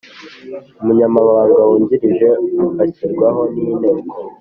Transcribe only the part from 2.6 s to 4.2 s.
bashyirwaho n Inteko